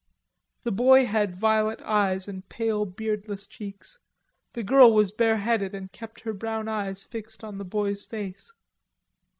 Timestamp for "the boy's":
7.59-8.03